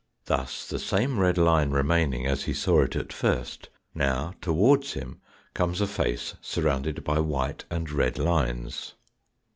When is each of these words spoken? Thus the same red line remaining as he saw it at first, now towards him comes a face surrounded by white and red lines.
Thus 0.25 0.67
the 0.67 0.79
same 0.79 1.19
red 1.19 1.37
line 1.37 1.69
remaining 1.69 2.25
as 2.25 2.45
he 2.45 2.55
saw 2.55 2.81
it 2.81 2.95
at 2.95 3.13
first, 3.13 3.69
now 3.93 4.33
towards 4.41 4.93
him 4.93 5.21
comes 5.53 5.79
a 5.79 5.85
face 5.85 6.33
surrounded 6.41 7.03
by 7.03 7.19
white 7.19 7.65
and 7.69 7.87
red 7.91 8.17
lines. 8.17 8.95